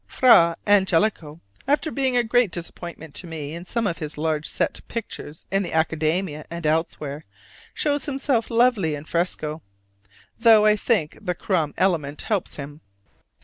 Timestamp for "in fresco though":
8.95-10.65